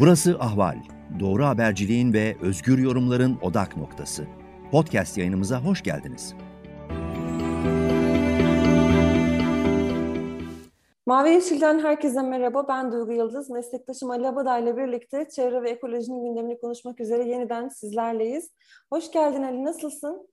[0.00, 0.76] Burası Ahval.
[1.20, 4.26] Doğru haberciliğin ve özgür yorumların odak noktası.
[4.70, 6.34] Podcast yayınımıza hoş geldiniz.
[11.06, 12.68] Mavi Yeşil'den herkese merhaba.
[12.68, 13.50] Ben Duygu Yıldız.
[13.50, 18.50] Meslektaşım Ali Abada ile birlikte çevre ve ekolojinin gündemini konuşmak üzere yeniden sizlerleyiz.
[18.92, 20.28] Hoş geldin Ali, nasılsın?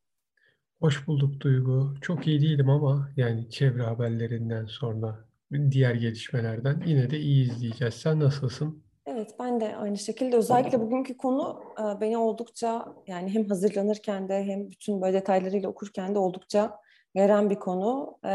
[0.80, 1.94] Hoş bulduk Duygu.
[2.02, 5.26] Çok iyi değilim ama yani çevre haberlerinden sonra
[5.72, 7.94] diğer gelişmelerden yine de iyi izleyeceğiz.
[7.94, 8.85] Sen nasılsın?
[9.08, 10.36] Evet, ben de aynı şekilde.
[10.36, 16.16] Özellikle bugünkü konu e, beni oldukça yani hem hazırlanırken de hem bütün böyle detaylarıyla okurken
[16.16, 16.80] de oldukça
[17.16, 18.18] veren bir konu.
[18.26, 18.30] E,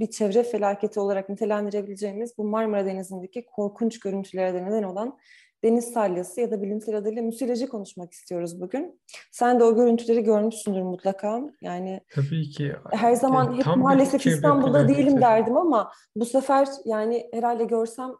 [0.00, 5.18] bir çevre felaketi olarak nitelendirebileceğimiz bu Marmara Denizi'ndeki korkunç görüntülere de neden olan
[5.64, 9.00] deniz salyası ya da bilimsel adıyla müsilajı konuşmak istiyoruz bugün.
[9.32, 11.40] Sen de o görüntüleri görmüşsündür mutlaka.
[11.62, 12.72] Yani Tabii ki.
[12.90, 18.10] Her zaman Yani hep maalesef İstanbul'da değilim derdim ama bu sefer yani herhalde görsem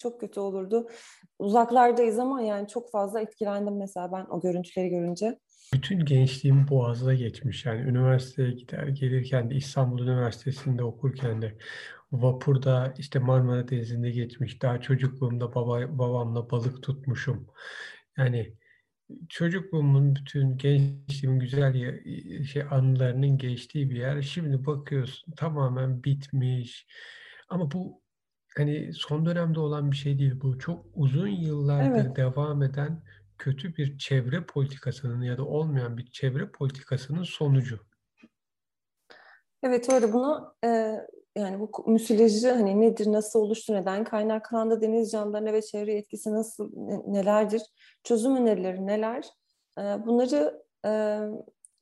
[0.00, 0.88] çok kötü olurdu.
[1.38, 5.38] Uzaklardayız ama yani çok fazla etkilendim mesela ben o görüntüleri görünce.
[5.74, 7.66] Bütün gençliğim Boğaz'da geçmiş.
[7.66, 11.56] Yani üniversiteye gider gelirken de İstanbul Üniversitesi'nde okurken de
[12.12, 14.62] vapurda işte Marmara Denizi'nde geçmiş.
[14.62, 17.46] Daha çocukluğumda baba, babamla balık tutmuşum.
[18.18, 18.52] Yani
[19.28, 24.22] çocukluğumun bütün gençliğimin güzel ya- şey anılarının geçtiği bir yer.
[24.22, 26.86] Şimdi bakıyorsun tamamen bitmiş.
[27.48, 28.02] Ama bu
[28.56, 30.58] hani son dönemde olan bir şey değil bu.
[30.58, 32.16] Çok uzun yıllardır Evet.
[32.16, 33.02] devam eden
[33.38, 37.80] kötü bir çevre politikasının ya da olmayan bir çevre politikasının sonucu.
[39.62, 40.96] Evet öyle bunu e,
[41.36, 46.70] yani bu müsilajı hani nedir, nasıl oluştu, neden kaynaklandı, deniz canlılarına ve çevre etkisi nasıl,
[46.74, 47.62] ne- nelerdir,
[48.02, 49.24] çözüm önerileri neler?
[49.78, 50.90] E, bunları e,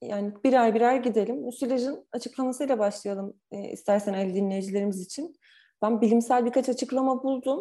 [0.02, 1.36] yani birer birer gidelim.
[1.36, 5.34] Müsilajın açıklamasıyla başlayalım e, istersen Ali dinleyicilerimiz için.
[5.82, 7.60] Ben bilimsel birkaç açıklama buldum.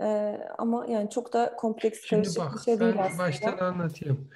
[0.00, 3.64] E, ama yani çok da kompleks, Şimdi karışık bir bak şey değil ben baştan aslında.
[3.64, 4.30] anlatayım.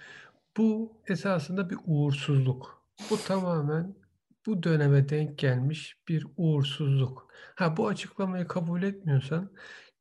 [0.56, 2.82] Bu esasında bir uğursuzluk.
[3.10, 3.94] Bu tamamen
[4.46, 7.28] bu döneme denk gelmiş bir uğursuzluk.
[7.54, 9.50] Ha bu açıklamayı kabul etmiyorsan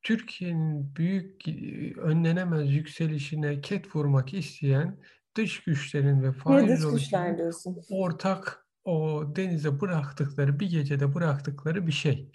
[0.03, 1.52] Türkiye'nin büyük e,
[2.00, 4.97] önlenemez yükselişine ket vurmak isteyen
[5.36, 6.31] dış güçlerin ve
[7.38, 7.81] diyorsun?
[7.90, 12.31] ortak o denize bıraktıkları bir gecede bıraktıkları bir şey.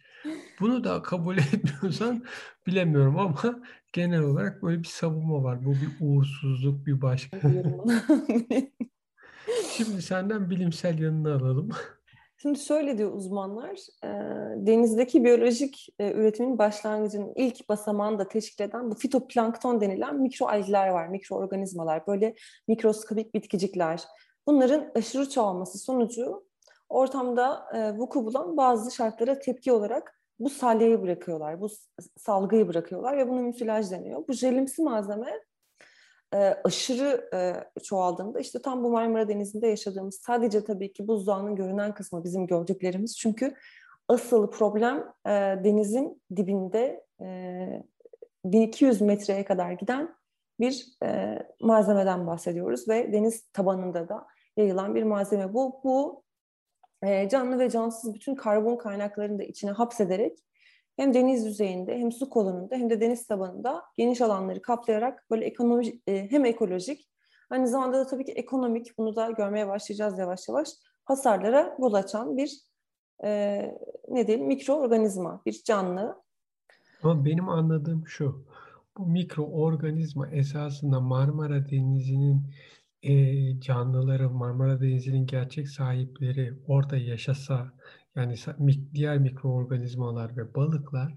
[0.60, 2.24] Bunu da kabul etmiyorsan
[2.66, 5.64] bilemiyorum ama genel olarak böyle bir savunma var.
[5.64, 7.40] Bu bir uğursuzluk, bir başka.
[9.76, 11.70] Şimdi senden bilimsel yanını alalım.
[12.42, 14.08] Şimdi şöyle diyor uzmanlar, e,
[14.66, 21.08] denizdeki biyolojik e, üretimin başlangıcının ilk basamağını da teşkil eden bu fitoplankton denilen mikroalgler var,
[21.08, 22.34] mikroorganizmalar, böyle
[22.68, 24.02] mikroskobik bitkicikler.
[24.46, 26.44] Bunların aşırı çoğalması sonucu
[26.88, 31.68] ortamda e, vuku bulan bazı şartlara tepki olarak bu salyayı bırakıyorlar, bu
[32.18, 34.24] salgıyı bırakıyorlar ve buna müsilaj deniyor.
[34.28, 35.40] Bu jelimsi malzeme
[36.34, 41.94] e, aşırı e, çoğaldığında işte tam bu Marmara Denizi'nde yaşadığımız sadece tabii ki buzdağının görünen
[41.94, 43.18] kısmı bizim gördüklerimiz.
[43.18, 43.54] Çünkü
[44.08, 45.30] asıl problem e,
[45.64, 47.82] denizin dibinde e,
[48.44, 50.14] 1200 metreye kadar giden
[50.60, 54.26] bir e, malzemeden bahsediyoruz ve deniz tabanında da
[54.56, 55.80] yayılan bir malzeme bu.
[55.84, 56.22] Bu
[57.02, 60.38] e, canlı ve cansız bütün karbon kaynaklarını da içine hapsederek
[60.96, 66.02] hem deniz yüzeyinde hem su kolonunda hem de deniz tabanında geniş alanları kaplayarak böyle ekonomik
[66.08, 67.08] e, hem ekolojik
[67.50, 70.68] aynı zamanda da tabii ki ekonomik bunu da görmeye başlayacağız yavaş yavaş
[71.04, 72.60] hasarlara yol açan bir
[73.24, 73.60] e,
[74.08, 76.22] ne diyelim mikroorganizma, bir canlı.
[77.02, 78.44] Ama benim anladığım şu.
[78.98, 82.42] Bu mikroorganizma esasında Marmara Denizi'nin
[83.02, 87.72] e, canlıları, Marmara Denizi'nin gerçek sahipleri orada yaşasa,
[88.16, 88.34] yani
[88.94, 91.14] diğer mikroorganizmalar ve balıklar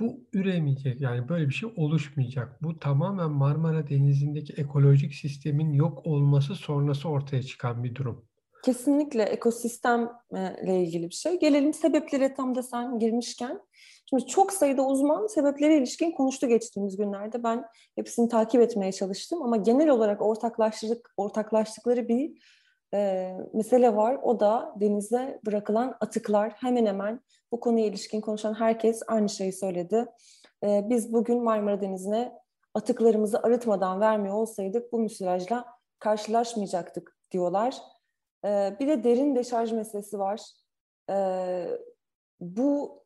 [0.00, 1.00] bu üremeyecek.
[1.00, 2.62] Yani böyle bir şey oluşmayacak.
[2.62, 8.24] Bu tamamen Marmara Denizi'ndeki ekolojik sistemin yok olması sonrası ortaya çıkan bir durum.
[8.62, 11.38] Kesinlikle ekosistemle ilgili bir şey.
[11.38, 13.60] Gelelim sebeplere tam da sen girmişken.
[14.10, 17.42] Şimdi çok sayıda uzman sebeplere ilişkin konuştu geçtiğimiz günlerde.
[17.42, 17.64] Ben
[17.94, 22.42] hepsini takip etmeye çalıştım ama genel olarak ortaklaştık, ortaklaştıkları bir
[22.94, 24.18] e, mesele var.
[24.22, 26.52] O da denize bırakılan atıklar.
[26.56, 27.20] Hemen hemen
[27.52, 30.06] bu konuya ilişkin konuşan herkes aynı şeyi söyledi.
[30.64, 32.32] E, biz bugün Marmara Denizi'ne
[32.74, 35.66] atıklarımızı arıtmadan vermiyor olsaydık bu müsilajla
[35.98, 37.76] karşılaşmayacaktık diyorlar.
[38.44, 40.40] Ee, bir de derin deşarj meselesi var.
[41.10, 41.68] Ee,
[42.40, 43.02] bu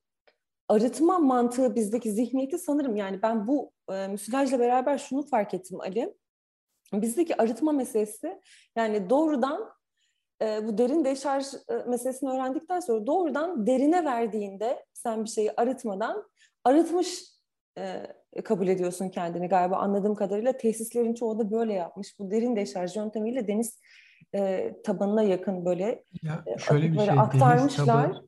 [0.69, 6.15] arıtma mantığı bizdeki zihniyeti sanırım yani ben bu e, müsilajla beraber şunu fark ettim Ali.
[6.93, 8.41] Bizdeki arıtma meselesi
[8.77, 9.71] yani doğrudan
[10.43, 16.29] e, bu derin deşarj e, meselesini öğrendikten sonra doğrudan derine verdiğinde sen bir şeyi arıtmadan
[16.65, 17.25] arıtmış
[17.79, 18.03] e,
[18.45, 22.19] kabul ediyorsun kendini galiba anladığım kadarıyla tesislerin çoğu da böyle yapmış.
[22.19, 23.81] Bu derin deşarj yöntemiyle deniz
[24.35, 27.61] e, tabanına yakın böyle ya e, şöyle bir şey aktarmışlar.
[27.61, 28.27] Deniz, taban,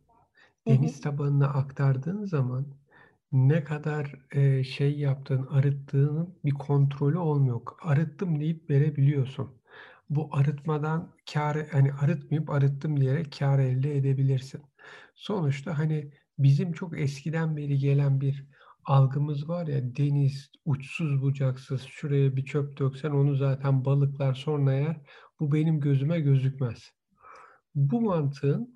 [0.68, 2.66] deniz tabanına aktardığın zaman
[3.32, 7.60] ne kadar e, şey yaptığın, arıttığının bir kontrolü olmuyor.
[7.82, 9.58] Arıttım deyip verebiliyorsun.
[10.10, 14.62] Bu arıtmadan kar hani arıtmayıp arıttım diyerek kar elde edebilirsin.
[15.14, 18.46] Sonuçta hani bizim çok eskiden beri gelen bir
[18.88, 24.96] algımız var ya deniz uçsuz bucaksız şuraya bir çöp döksen onu zaten balıklar sonra yer.
[25.40, 26.90] Bu benim gözüme gözükmez.
[27.74, 28.74] Bu mantığın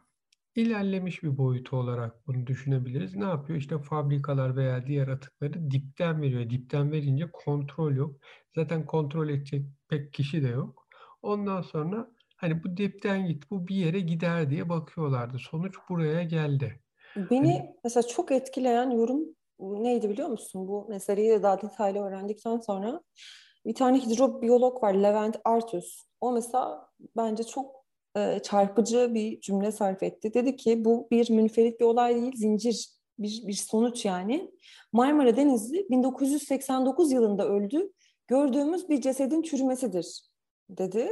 [0.55, 3.17] ilerlemiş bir boyutu olarak bunu düşünebiliriz.
[3.17, 3.59] Ne yapıyor?
[3.59, 6.51] İşte fabrikalar veya diğer atıkları dipten veriyor.
[6.51, 8.17] Dipten verince kontrol yok.
[8.55, 10.87] Zaten kontrol edecek pek kişi de yok.
[11.23, 15.39] Ondan sonra hani bu dipten git, bu bir yere gider diye bakıyorlardı.
[15.39, 16.81] Sonuç buraya geldi.
[17.17, 17.77] Beni hani...
[17.85, 19.21] mesela çok etkileyen yorum
[19.63, 20.69] neydi biliyor musun?
[20.69, 23.03] Bu meseleyi daha detaylı öğrendikten sonra
[23.67, 26.05] bir tane hidrobiyolog var Levent Artus.
[26.21, 27.85] O mesela bence çok
[28.17, 30.35] e, çarpıcı bir cümle sarf etti.
[30.35, 32.89] Dedi ki bu bir münferit bir olay değil, zincir
[33.19, 34.51] bir, bir sonuç yani.
[34.93, 37.93] Marmara Denizi 1989 yılında öldü.
[38.29, 40.23] Gördüğümüz bir cesedin çürümesidir
[40.71, 41.09] dedi.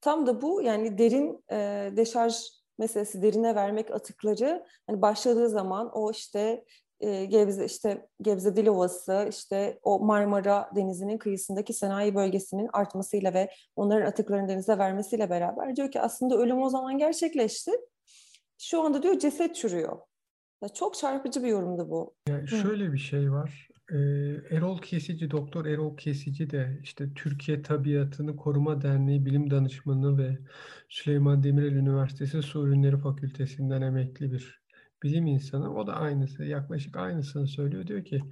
[0.00, 2.34] Tam da bu yani derin e, deşarj
[2.78, 6.64] meselesi derine vermek atıkları hani başladığı zaman o işte
[7.00, 14.06] e, Gebze işte Gebze Dilovası işte o Marmara Denizi'nin kıyısındaki sanayi bölgesinin artmasıyla ve onların
[14.06, 17.70] atıklarını denize vermesiyle beraber diyor ki aslında ölüm o zaman gerçekleşti.
[18.58, 19.98] Şu anda diyor ceset çürüyor.
[20.62, 22.14] Ya çok çarpıcı bir yorumdu bu.
[22.28, 23.68] Yani şöyle bir şey var.
[23.92, 23.96] Ee,
[24.56, 30.38] Erol Kesici, Doktor Erol Kesici de işte Türkiye Tabiatını Koruma Derneği Bilim Danışmanı ve
[30.88, 34.59] Süleyman Demirel Üniversitesi Su Ürünleri Fakültesinden emekli bir
[35.02, 35.74] bilim insanı.
[35.74, 37.86] O da aynısı, yaklaşık aynısını söylüyor.
[37.86, 38.22] Diyor ki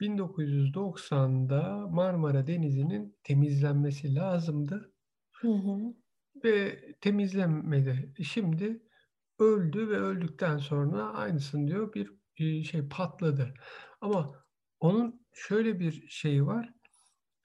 [0.00, 4.92] 1990'da Marmara Denizi'nin temizlenmesi lazımdı.
[5.40, 5.78] Hı hı.
[6.44, 8.12] Ve temizlenmedi.
[8.24, 8.82] Şimdi
[9.38, 13.54] öldü ve öldükten sonra aynısını diyor bir şey patladı.
[14.00, 14.44] Ama
[14.80, 16.72] onun şöyle bir şeyi var.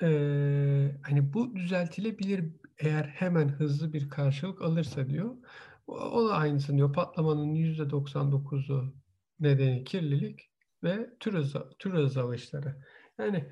[0.03, 2.45] Ee, hani bu düzeltilebilir
[2.79, 5.35] eğer hemen hızlı bir karşılık alırsa diyor.
[5.87, 6.93] O da aynısını diyor.
[6.93, 8.93] Patlamanın %99'u
[9.39, 10.51] nedeni kirlilik
[10.83, 12.75] ve tür, tür azalışları.
[13.19, 13.45] Yani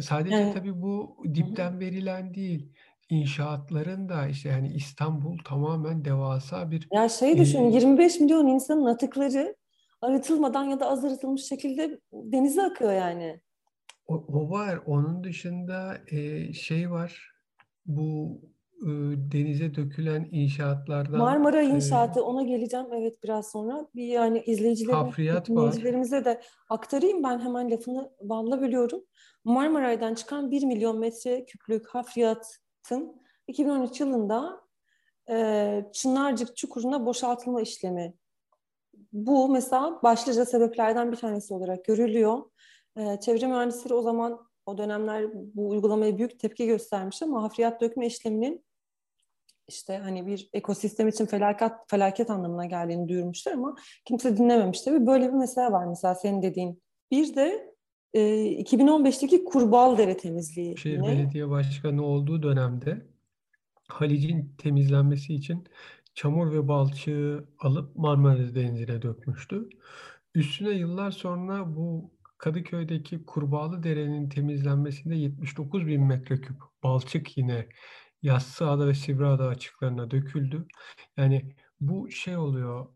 [0.00, 0.54] sadece evet.
[0.54, 2.72] tabii bu dipten verilen değil.
[3.08, 6.88] İnşaatların da işte yani İstanbul tamamen devasa bir...
[6.92, 9.56] Ya şey düşün, e, 25 milyon insanın atıkları
[10.00, 13.40] arıtılmadan ya da az arıtılmış şekilde denize akıyor yani.
[14.06, 14.80] O, o var.
[14.86, 17.32] Onun dışında e, şey var.
[17.86, 18.40] Bu
[19.32, 23.88] denize dökülen inşaatlardan Marmara inşaatı e, ona geleceğim evet biraz sonra.
[23.94, 25.12] Bir yani izleyicilerime,
[25.46, 29.04] dinleyicilerimize de aktarayım ben hemen lafını balla bölüyorum.
[29.44, 34.60] Marmaray'dan çıkan 1 milyon metre küplük hafriyatın 2013 yılında
[35.30, 38.14] e, Çınarcık Çukuru'na boşaltılma işlemi.
[39.12, 42.42] Bu mesela başlıca sebeplerden bir tanesi olarak görülüyor.
[42.96, 48.06] E, çevre mühendisleri o zaman o dönemler bu uygulamaya büyük tepki göstermiş ama hafriyat dökme
[48.06, 48.64] işleminin
[49.72, 53.74] işte hani bir ekosistem için felaket felaket anlamına geldiğini duyurmuşlar ama
[54.04, 55.06] kimse dinlememiş tabii.
[55.06, 56.82] Böyle bir mesele var mesela senin dediğin.
[57.10, 57.74] Bir de
[58.14, 58.20] e,
[58.62, 60.78] 2015'teki Kurbaldere temizliği.
[60.78, 61.02] Şehir?
[61.02, 63.06] Belediye Başkanı olduğu dönemde
[63.88, 65.64] Halic'in temizlenmesi için
[66.14, 69.68] çamur ve balçığı alıp Marmara Denizi'ne dökmüştü.
[70.34, 77.66] Üstüne yıllar sonra bu Kadıköy'deki Kurbağalı Dere'nin temizlenmesinde 79 bin metreküp balçık yine
[78.22, 80.66] Yassıada ve Sivriada açıklarına döküldü.
[81.16, 82.86] Yani bu şey oluyor.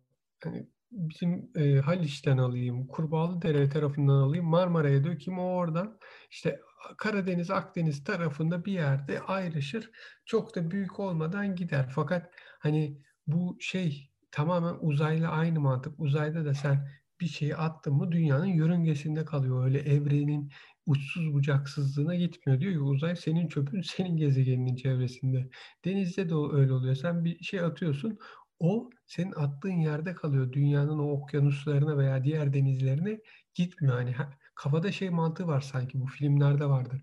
[0.44, 5.38] Hani bizim e, Haliç'ten alayım, Kurbağalı Dere tarafından alayım, Marmara'ya dökeyim.
[5.40, 5.98] O oradan
[6.30, 6.60] işte
[6.98, 9.90] Karadeniz, Akdeniz tarafında bir yerde ayrışır.
[10.24, 11.90] Çok da büyük olmadan gider.
[11.94, 16.00] Fakat hani bu şey tamamen uzayla aynı mantık.
[16.00, 16.88] Uzayda da sen
[17.20, 19.64] bir şeyi attın mı dünyanın yörüngesinde kalıyor.
[19.64, 20.52] Öyle evrenin
[20.86, 22.60] uçsuz bucaksızlığına gitmiyor.
[22.60, 25.50] Diyor ki uzay senin çöpün senin gezegeninin çevresinde.
[25.84, 26.94] Denizde de öyle oluyor.
[26.94, 28.18] Sen bir şey atıyorsun
[28.60, 30.52] o senin attığın yerde kalıyor.
[30.52, 33.20] Dünyanın o okyanuslarına veya diğer denizlerine
[33.54, 33.94] gitmiyor.
[33.94, 34.14] Hani
[34.54, 37.02] kafada şey mantığı var sanki bu filmlerde vardır.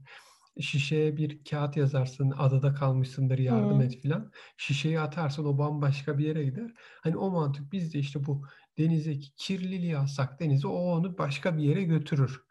[0.60, 3.82] Şişeye bir kağıt yazarsın, adada kalmışsındır yardım hmm.
[3.82, 4.32] et filan.
[4.58, 6.72] Şişeyi atarsın o bambaşka bir yere gider.
[7.02, 8.46] Hani o mantık bizde işte bu
[8.78, 12.44] denizdeki kirliliği alsak denize o onu başka bir yere götürür.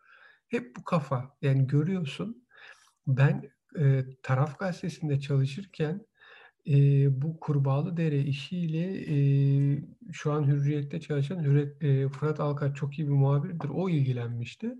[0.53, 1.37] Hep bu kafa.
[1.43, 2.45] Yani görüyorsun
[3.07, 6.07] ben e, taraf gazetesinde çalışırken
[6.67, 6.73] e,
[7.23, 9.17] bu kurbağalı dere işiyle e,
[10.13, 13.69] şu an Hürriyet'te çalışan Hürriyet, e, Fırat Alkaç çok iyi bir muhabirdir.
[13.69, 14.75] O ilgilenmişti.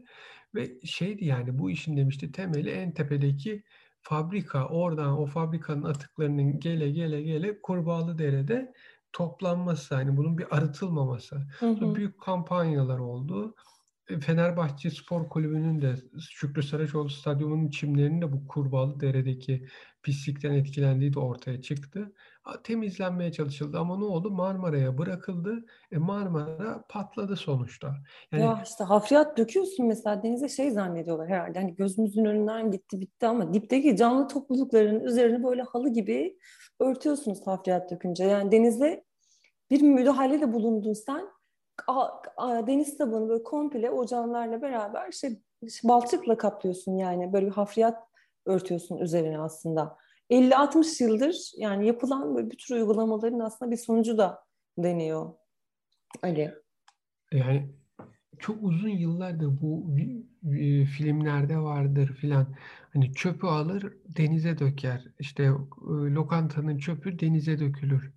[0.55, 3.63] Ve şeydi yani bu işin demişti temeli en tepedeki
[4.01, 4.69] fabrika.
[4.69, 8.73] Oradan o fabrikanın atıklarının gele gele gele kurbağalı derede
[9.13, 9.95] toplanması.
[9.95, 11.47] Yani bunun bir arıtılmaması.
[11.61, 11.95] Hı hı.
[11.95, 13.55] Büyük kampanyalar oldu.
[14.21, 15.95] Fenerbahçe Spor Kulübü'nün de
[16.31, 19.67] Şükrü Saraçoğlu Stadyumu'nun çimlerinin de bu Kurbağalı Dere'deki
[20.03, 22.13] pislikten etkilendiği de ortaya çıktı.
[22.65, 24.31] Temizlenmeye çalışıldı ama ne oldu?
[24.31, 25.65] Marmara'ya bırakıldı.
[25.93, 27.95] E Marmara patladı sonuçta.
[28.33, 28.43] Yani...
[28.43, 31.59] Ya işte hafriyat döküyorsun mesela denize şey zannediyorlar herhalde.
[31.59, 36.39] Hani gözümüzün önünden gitti bitti ama dipteki canlı toplulukların üzerine böyle halı gibi
[36.81, 38.25] örtüyorsunuz hafriyat dökünce.
[38.25, 39.05] Yani denize
[39.71, 41.29] bir müdahalede bulundun sen
[42.67, 45.41] deniz tabanı böyle komple o canlılarla beraber işte
[45.85, 47.99] balçıkla kaplıyorsun yani böyle bir hafriyat
[48.47, 49.97] örtüyorsun üzerine aslında.
[50.31, 54.45] 50-60 yıldır yani yapılan böyle bir tür uygulamaların aslında bir sonucu da
[54.79, 55.33] deniyor.
[56.23, 56.55] Ali.
[57.33, 57.75] Yani
[58.39, 59.97] çok uzun yıllardır bu
[60.99, 62.47] filmlerde vardır filan.
[62.93, 65.05] Hani çöpü alır denize döker.
[65.19, 65.51] İşte
[65.89, 68.13] lokantanın çöpü denize dökülür.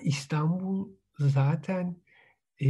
[0.00, 1.96] İstanbul zaten
[2.62, 2.68] e,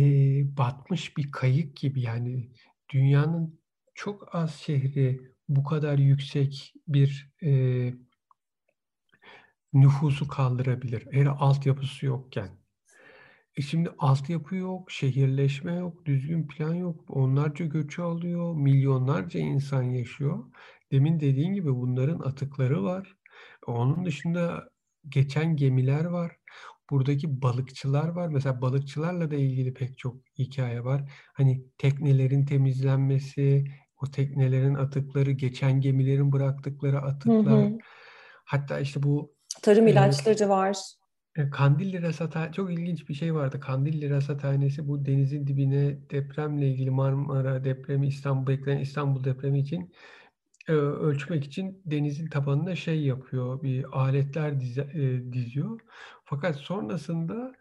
[0.56, 2.50] batmış bir kayık gibi yani
[2.92, 3.60] dünyanın
[3.94, 7.50] çok az şehri bu kadar yüksek bir e,
[9.72, 11.08] nüfusu kaldırabilir.
[11.12, 12.48] Eğer altyapısı yokken.
[13.56, 17.04] E şimdi altyapı yok, şehirleşme yok, düzgün plan yok.
[17.08, 20.44] Onlarca göçü alıyor, milyonlarca insan yaşıyor.
[20.92, 23.16] Demin dediğin gibi bunların atıkları var.
[23.66, 24.68] Onun dışında
[25.08, 26.36] geçen gemiler var.
[26.90, 28.28] Buradaki balıkçılar var.
[28.28, 31.10] Mesela balıkçılarla da ilgili pek çok hikaye var.
[31.32, 33.64] Hani teknelerin temizlenmesi,
[34.02, 37.62] o teknelerin atıkları, geçen gemilerin bıraktıkları atıklar.
[37.62, 37.78] Hı hı.
[38.44, 40.76] Hatta işte bu tarım ilaçları e, var.
[41.52, 43.60] Kandilli Rasathanesi çok ilginç bir şey vardı.
[43.60, 49.92] Kandilli Rasathanesi bu denizin dibine depremle ilgili Marmara depremi, İstanbul beklenen İstanbul depremi için
[50.68, 55.80] e, ölçmek için denizin tabanına şey yapıyor, bir aletler dize, e, diziyor.
[56.24, 57.52] Fakat sonrasında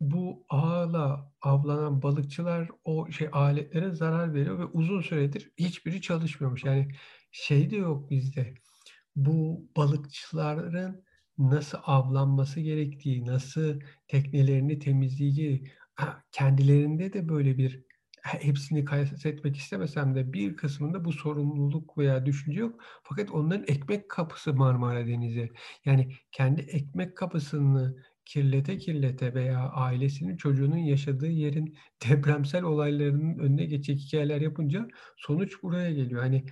[0.00, 6.64] bu ağla avlanan balıkçılar o şey aletlere zarar veriyor ve uzun süredir hiçbiri çalışmıyormuş.
[6.64, 6.88] Yani
[7.30, 8.54] şey de yok bizde.
[9.16, 11.04] Bu balıkçıların
[11.38, 15.64] nasıl avlanması gerektiği, nasıl teknelerini temizleyeceği,
[16.32, 17.87] kendilerinde de böyle bir
[18.22, 22.80] hepsini kastetmek istemesem de bir kısmında bu sorumluluk veya düşünce yok.
[23.02, 25.50] Fakat onların ekmek kapısı Marmara Denizi.
[25.84, 31.76] Yani kendi ekmek kapısını kirlete kirlete veya ailesinin çocuğunun yaşadığı yerin
[32.08, 36.22] depremsel olaylarının önüne geçecek hikayeler yapınca sonuç buraya geliyor.
[36.22, 36.44] Hani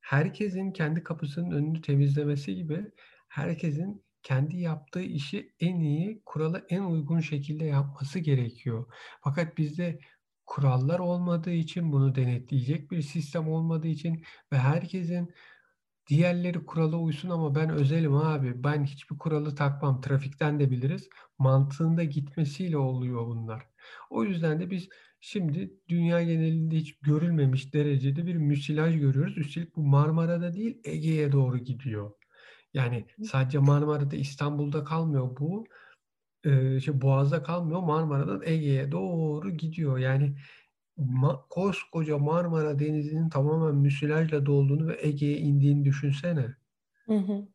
[0.00, 2.84] herkesin kendi kapısının önünü temizlemesi gibi
[3.28, 8.86] herkesin kendi yaptığı işi en iyi, kurala en uygun şekilde yapması gerekiyor.
[9.20, 9.98] Fakat bizde
[10.52, 15.34] kurallar olmadığı için, bunu denetleyecek bir sistem olmadığı için ve herkesin
[16.06, 22.04] diğerleri kurala uysun ama ben özelim abi, ben hiçbir kuralı takmam, trafikten de biliriz, mantığında
[22.04, 23.62] gitmesiyle oluyor bunlar.
[24.10, 24.88] O yüzden de biz
[25.20, 29.38] şimdi dünya genelinde hiç görülmemiş derecede bir müsilaj görüyoruz.
[29.38, 32.10] Üstelik bu Marmara'da değil Ege'ye doğru gidiyor.
[32.74, 35.64] Yani sadece Marmara'da İstanbul'da kalmıyor bu
[36.44, 37.80] e, şey Boğaz'da kalmıyor.
[37.80, 39.98] Marmara'dan Ege'ye doğru gidiyor.
[39.98, 40.36] Yani
[40.96, 46.46] ma, koskoca Marmara Denizi'nin tamamen müsilajla dolduğunu ve Ege'ye indiğini düşünsene.
[47.06, 47.48] Hı hı.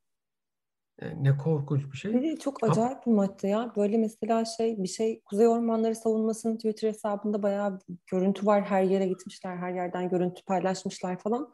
[1.01, 2.11] Yani ne korkunç bir şey.
[2.11, 3.73] Evet, çok acayip bir madde ya.
[3.77, 7.79] Böyle mesela şey bir şey Kuzey Ormanları Savunması'nın Twitter hesabında bayağı
[8.11, 8.63] görüntü var.
[8.63, 11.53] Her yere gitmişler, her yerden görüntü paylaşmışlar falan.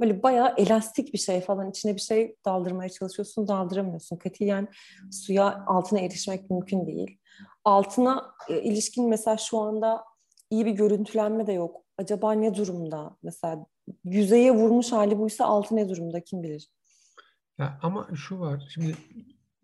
[0.00, 4.16] Böyle bayağı elastik bir şey falan içine bir şey daldırmaya çalışıyorsun daldıramıyorsun.
[4.16, 4.68] Katiyen
[5.10, 7.18] suya altına erişmek mümkün değil.
[7.64, 10.04] Altına e, ilişkin mesela şu anda
[10.50, 11.84] iyi bir görüntülenme de yok.
[11.98, 13.16] Acaba ne durumda?
[13.22, 13.66] Mesela
[14.04, 16.68] yüzeye vurmuş hali buysa altı ne durumda kim bilir?
[17.58, 18.68] Ya ama şu var.
[18.74, 18.96] Şimdi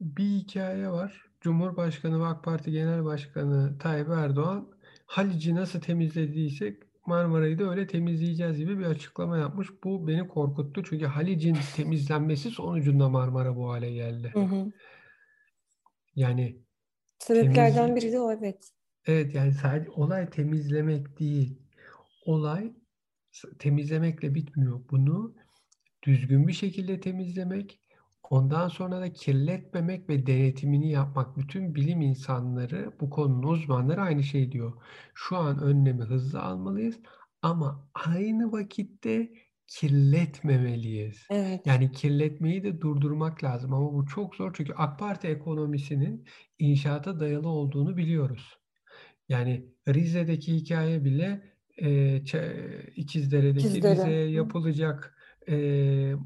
[0.01, 1.25] bir hikaye var.
[1.41, 4.69] Cumhurbaşkanı ve AK Parti Genel Başkanı Tayyip Erdoğan
[5.07, 9.69] Halic'i nasıl temizlediysek Marmara'yı da öyle temizleyeceğiz gibi bir açıklama yapmış.
[9.85, 10.83] Bu beni korkuttu.
[10.89, 14.31] Çünkü Halic'in temizlenmesi sonucunda Marmara bu hale geldi.
[14.35, 14.73] Hı hı.
[16.15, 16.63] Yani
[17.19, 18.05] sebeplerden temiz...
[18.05, 18.71] biri de o evet.
[19.07, 21.59] Evet yani sadece olay temizlemek değil.
[22.27, 22.73] Olay
[23.59, 24.81] temizlemekle bitmiyor.
[24.91, 25.35] Bunu
[26.03, 27.81] düzgün bir şekilde temizlemek,
[28.31, 31.37] ondan sonra da kirletmemek ve denetimini yapmak.
[31.37, 34.73] Bütün bilim insanları, bu konunun uzmanları aynı şey diyor.
[35.15, 36.97] Şu an önlemi hızlı almalıyız
[37.43, 39.33] ama aynı vakitte
[39.67, 41.27] kirletmemeliyiz.
[41.31, 41.67] Evet.
[41.67, 46.25] Yani kirletmeyi de durdurmak lazım ama bu çok zor çünkü AK Parti ekonomisinin
[46.59, 48.59] inşaata dayalı olduğunu biliyoruz.
[49.29, 51.43] Yani Rize'deki hikaye bile
[51.83, 52.17] e,
[52.97, 53.93] İkizdere'deki İkizdere.
[53.93, 55.19] Rize'ye yapılacak
[55.49, 55.57] e,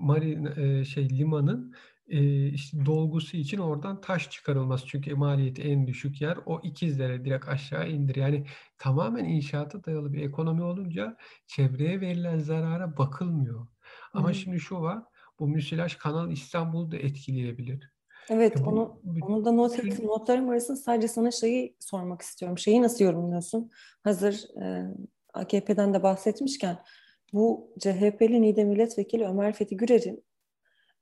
[0.01, 1.75] marin e, şey limanın
[2.13, 4.87] e, işte dolgusu için oradan taş çıkarılması.
[4.87, 8.17] Çünkü maliyeti en düşük yer o İkizdere direkt aşağı indir.
[8.17, 8.47] Yani
[8.79, 11.17] tamamen inşaata dayalı bir ekonomi olunca
[11.47, 13.67] çevreye verilen zarara bakılmıyor.
[14.13, 14.35] Ama Hı.
[14.35, 15.03] şimdi şu var,
[15.39, 17.93] bu müsilaj Kanal İstanbul'u da etkileyebilir.
[18.31, 20.07] Evet, e bu, onu onu da not ettim.
[20.07, 22.59] Notlarım arasında sadece sana şeyi sormak istiyorum.
[22.59, 23.71] Şeyi nasıl yorumluyorsun?
[24.05, 24.95] Hazır e,
[25.35, 26.79] AKP'den de bahsetmişken
[27.33, 30.25] bu CHP'li Niğde Milletvekili Ömer Fethi Gürer'in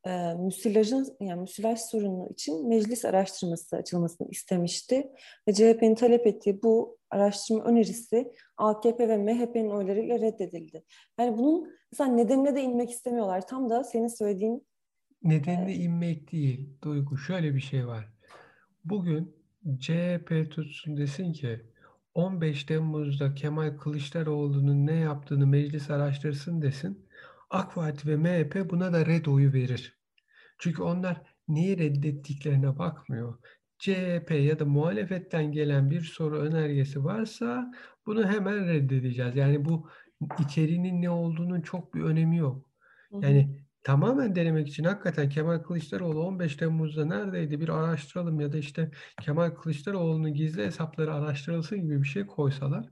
[0.06, 5.10] e, müsilajın yani müsilaj sorunu için meclis araştırması açılmasını istemişti
[5.48, 10.84] ve CHP'nin talep ettiği bu araştırma önerisi AKP ve MHP'nin oylarıyla reddedildi.
[11.18, 13.46] Yani bunun mesela nedenine de inmek istemiyorlar.
[13.46, 14.66] Tam da senin söylediğin
[15.22, 16.68] nedenine e, inmek değil.
[16.82, 18.08] Duygu şöyle bir şey var.
[18.84, 19.36] Bugün
[19.80, 21.60] CHP tutsun desin ki
[22.14, 27.06] 15 Temmuz'da Kemal Kılıçdaroğlu'nun ne yaptığını meclis araştırsın desin.
[27.50, 29.98] AK Parti ve MHP buna da red oyu verir.
[30.58, 33.38] Çünkü onlar neyi reddettiklerine bakmıyor.
[33.78, 37.72] CHP ya da muhalefetten gelen bir soru önergesi varsa
[38.06, 39.36] bunu hemen reddedeceğiz.
[39.36, 39.88] Yani bu
[40.38, 42.66] içeriğinin ne olduğunun çok bir önemi yok.
[43.12, 48.90] Yani tamamen denemek için hakikaten Kemal Kılıçdaroğlu 15 Temmuz'da neredeydi bir araştıralım ya da işte
[49.22, 52.86] Kemal Kılıçdaroğlu'nun gizli hesapları araştırılsın gibi bir şey koysalar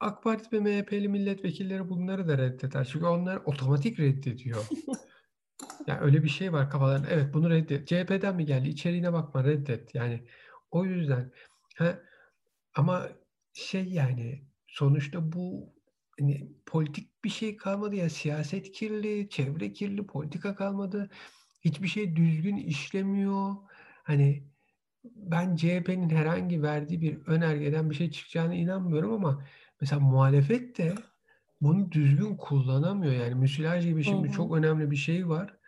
[0.00, 2.88] AK Parti ve MHP'li milletvekilleri bunları da reddeder.
[2.92, 4.66] Çünkü onlar otomatik reddediyor.
[5.86, 7.08] yani öyle bir şey var kafalarında.
[7.10, 7.88] Evet bunu reddet.
[7.88, 8.68] CHP'den mi geldi?
[8.68, 9.94] İçeriğine bakma reddet.
[9.94, 10.24] Yani
[10.70, 11.32] o yüzden.
[11.76, 11.98] Ha,
[12.74, 13.08] ama
[13.52, 15.74] şey yani sonuçta bu
[16.18, 21.10] hani politik bir şey kalmadı ya siyaset kirli, çevre kirli, politika kalmadı.
[21.64, 23.54] Hiçbir şey düzgün işlemiyor.
[24.02, 24.48] Hani
[25.04, 29.44] ben CHP'nin herhangi verdiği bir önergeden bir şey çıkacağına inanmıyorum ama
[29.80, 30.94] mesela muhalefet de
[31.60, 33.12] bunu düzgün kullanamıyor.
[33.12, 35.58] Yani müsilaj gibi şimdi çok önemli bir şey var.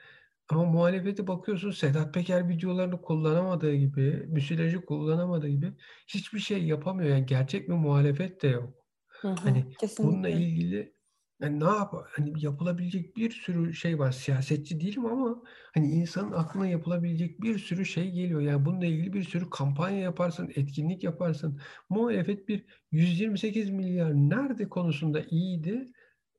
[0.48, 5.72] Ama muhalefete bakıyorsun Sedat Peker videolarını kullanamadığı gibi, müsilajı kullanamadığı gibi
[6.08, 7.10] hiçbir şey yapamıyor.
[7.10, 8.74] Yani gerçek bir muhalefet de yok.
[9.08, 10.04] Hı hı, hani kesinlikle.
[10.04, 10.94] bununla ilgili
[11.40, 14.12] yani ne yap hani yapılabilecek bir sürü şey var.
[14.12, 15.42] Siyasetçi değilim ama
[15.74, 18.40] hani insanın aklına yapılabilecek bir sürü şey geliyor.
[18.40, 21.60] Yani bununla ilgili bir sürü kampanya yaparsın, etkinlik yaparsın.
[21.88, 25.92] Muhalefet bir 128 milyar nerede konusunda iyiydi.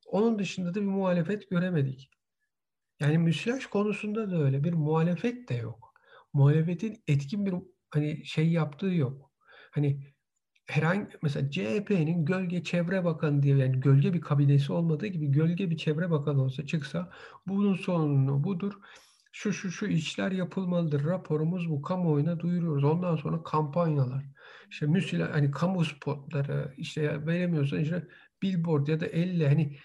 [0.06, 2.10] Onun dışında da bir muhalefet göremedik.
[3.00, 5.94] Yani müsilaj konusunda da öyle bir muhalefet de yok.
[6.32, 7.54] Muhalefetin etkin bir
[7.90, 9.32] hani şey yaptığı yok.
[9.70, 10.11] Hani
[10.72, 15.76] herhangi mesela CHP'nin gölge çevre bakanı diye yani gölge bir kabinesi olmadığı gibi gölge bir
[15.76, 17.10] çevre bakanı olsa çıksa
[17.46, 18.72] bunun sorunu budur.
[19.32, 21.04] Şu şu şu işler yapılmalıdır.
[21.04, 21.82] Raporumuz bu.
[21.82, 22.84] Kamuoyuna duyuruyoruz.
[22.84, 24.24] Ondan sonra kampanyalar.
[24.70, 28.08] İşte müsila hani kamu spotları işte veremiyorsan işte
[28.42, 29.76] billboard ya da elle hani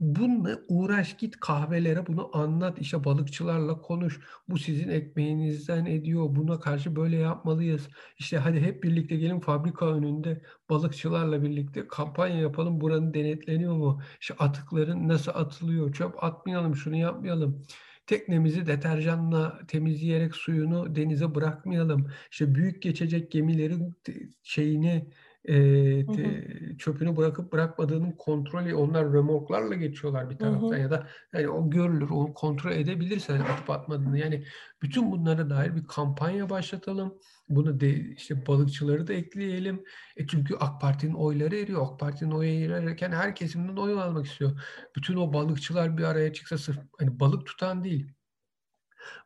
[0.00, 4.20] Bununla uğraş git kahvelere bunu anlat işte balıkçılarla konuş.
[4.48, 6.34] Bu sizin ekmeğinizden ediyor.
[6.36, 7.88] Buna karşı böyle yapmalıyız.
[8.18, 12.80] İşte hadi hep birlikte gelin fabrika önünde balıkçılarla birlikte kampanya yapalım.
[12.80, 14.00] Buranın denetleniyor mu?
[14.20, 15.92] İşte atıkların nasıl atılıyor?
[15.92, 17.62] Çöp atmayalım, şunu yapmayalım.
[18.06, 22.10] Teknemizi deterjanla temizleyerek suyunu denize bırakmayalım.
[22.30, 23.96] İşte büyük geçecek gemilerin
[24.42, 25.10] şeyini
[25.44, 26.46] e, te,
[26.78, 30.74] çöpünü bırakıp bırakmadığının kontrolü onlar remorklarla geçiyorlar bir taraftan hı.
[30.74, 30.78] hı.
[30.78, 34.18] ya da yani o görülür onu kontrol edebilirsen yani atıp atmadığını.
[34.18, 34.44] Yani
[34.82, 37.14] bütün bunlara dair bir kampanya başlatalım.
[37.48, 39.84] Bunu de, işte balıkçıları da ekleyelim.
[40.16, 41.86] E çünkü AK Parti'nin oyları eriyor.
[41.86, 44.60] AK Parti'nin oyu erirken her kesimden oy almak istiyor.
[44.96, 48.12] Bütün o balıkçılar bir araya çıksa sırf hani balık tutan değil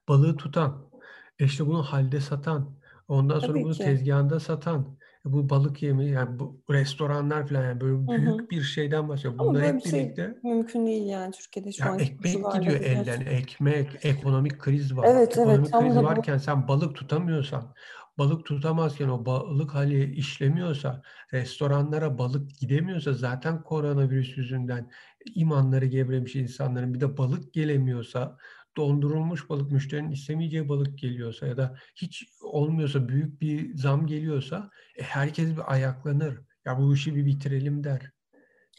[0.08, 0.90] balığı tutan
[1.38, 2.76] işte bunu halde satan
[3.08, 3.78] ondan sonra Tabii bunu ki.
[3.78, 8.50] tezgahında satan bu balık yemeği yani bu restoranlar falan yani böyle büyük hı hı.
[8.50, 9.38] bir şeyden bahsediyor.
[9.38, 11.98] Bunlar hep bir birlikte şey mümkün değil yani Türkiye'de şu ya an.
[11.98, 13.20] Ekmek gidiyor elden.
[13.20, 15.06] Ekmek, ekonomik kriz var.
[15.10, 16.40] Evet, ekonomik evet, kriz varken bu...
[16.40, 17.74] sen balık tutamıyorsan,
[18.18, 24.90] balık tutamazken o balık hali işlemiyorsa, restoranlara balık gidemiyorsa zaten koronavirüs yüzünden
[25.34, 28.36] imanları gevremiş insanların bir de balık gelemiyorsa
[28.76, 35.02] dondurulmuş balık müşterinin istemeyeceği balık geliyorsa ya da hiç olmuyorsa büyük bir zam geliyorsa e,
[35.02, 36.40] herkes bir ayaklanır.
[36.64, 38.10] Ya bu işi bir bitirelim der.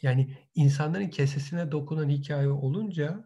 [0.02, 3.24] Yani insanların kesesine dokunan hikaye olunca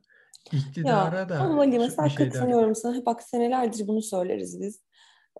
[0.52, 2.74] iktidara ya, da ama Ali mesela şey katılıyorum der.
[2.74, 3.06] sana.
[3.06, 4.84] Bak senelerdir bunu söyleriz biz.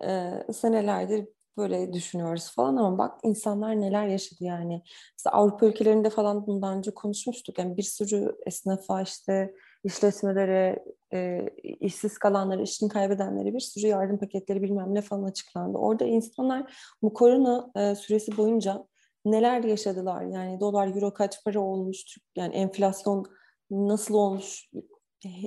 [0.03, 4.83] Ee, senelerdir böyle düşünüyoruz falan ama bak insanlar neler yaşadı yani.
[5.19, 7.59] Mesela Avrupa ülkelerinde falan bundan önce konuşmuştuk.
[7.59, 14.61] Yani bir sürü esnafa işte işletmelere, e, işsiz kalanları, işini kaybedenlere bir sürü yardım paketleri
[14.61, 15.77] bilmem ne falan açıklandı.
[15.77, 18.87] Orada insanlar bu korona e, süresi boyunca
[19.25, 20.21] neler yaşadılar?
[20.25, 22.17] Yani dolar, euro kaç para olmuş?
[22.35, 23.25] Yani enflasyon
[23.71, 24.69] nasıl olmuş?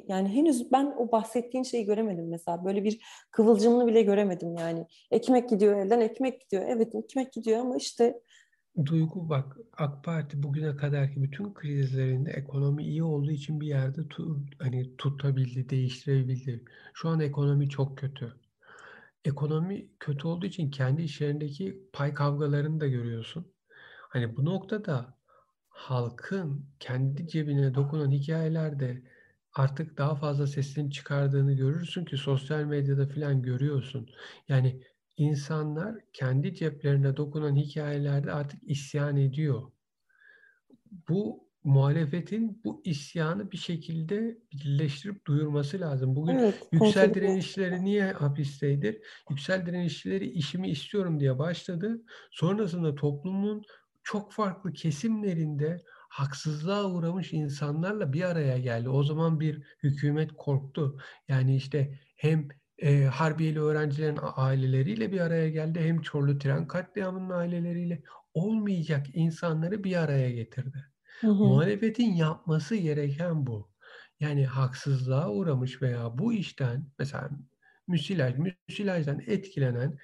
[0.08, 2.64] Yani henüz ben o bahsettiğin şeyi göremedim mesela.
[2.64, 4.86] Böyle bir kıvılcımını bile göremedim yani.
[5.10, 6.64] Ekmek gidiyor elden, ekmek gidiyor.
[6.68, 8.20] Evet ekmek gidiyor ama işte
[8.76, 14.46] Duygu bak AK Parti bugüne kadarki bütün krizlerinde ekonomi iyi olduğu için bir yerde tu,
[14.58, 16.64] hani tutabildi, değiştirebildi.
[16.94, 18.34] Şu an ekonomi çok kötü.
[19.24, 23.52] Ekonomi kötü olduğu için kendi işlerindeki pay kavgalarını da görüyorsun.
[24.08, 25.18] Hani bu noktada
[25.68, 29.02] halkın kendi cebine dokunan hikayelerde
[29.54, 34.10] artık daha fazla sesini çıkardığını görürsün ki sosyal medyada falan görüyorsun.
[34.48, 34.82] Yani
[35.16, 39.62] insanlar kendi ceplerine dokunan hikayelerde artık isyan ediyor.
[41.08, 46.16] Bu muhalefetin bu isyanı bir şekilde birleştirip duyurması lazım.
[46.16, 49.02] Bugün evet, yüksel direnişleri niye hapisteydi?
[49.30, 52.02] Yüksel direnişleri işimi istiyorum diye başladı.
[52.30, 53.62] Sonrasında toplumun
[54.02, 58.88] çok farklı kesimlerinde haksızlığa uğramış insanlarla bir araya geldi.
[58.88, 60.98] O zaman bir hükümet korktu.
[61.28, 68.02] Yani işte hem e, Harbiyeli öğrencilerin aileleriyle bir araya geldi hem Çorlu Tren katliamının aileleriyle
[68.34, 70.84] olmayacak insanları bir araya getirdi.
[71.20, 71.42] Hı hı.
[71.42, 73.70] Muhalefetin yapması gereken bu.
[74.20, 77.30] Yani haksızlığa uğramış veya bu işten mesela
[77.88, 78.34] müsilaj,
[78.68, 79.98] müsilajdan etkilenen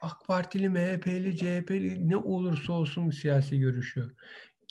[0.00, 4.16] AK Partili, MHP'li, CHP'li ne olursa olsun siyasi görüşü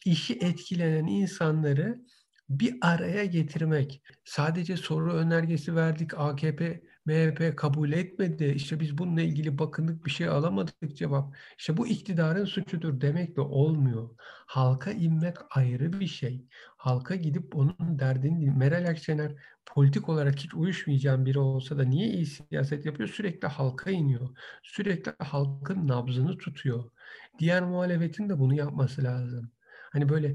[0.05, 2.01] işi etkilenen insanları
[2.49, 4.01] bir araya getirmek.
[4.25, 8.45] Sadece soru önergesi verdik AKP, MHP kabul etmedi.
[8.55, 11.35] İşte biz bununla ilgili bakındık bir şey alamadık cevap.
[11.57, 14.09] İşte bu iktidarın suçudur demek de olmuyor.
[14.47, 16.45] Halka inmek ayrı bir şey.
[16.77, 19.31] Halka gidip onun derdini Meral Akşener
[19.65, 23.09] politik olarak hiç uyuşmayacağım biri olsa da niye iyi siyaset yapıyor?
[23.09, 24.29] Sürekli halka iniyor.
[24.63, 26.91] Sürekli halkın nabzını tutuyor.
[27.39, 29.51] Diğer muhalefetin de bunu yapması lazım.
[29.91, 30.33] Hani böyle